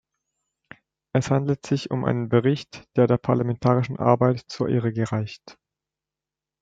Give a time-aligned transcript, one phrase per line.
[1.13, 5.59] Es handelt sich um einen Bericht, der der parlamentarischen Arbeit zur Ehre gereicht.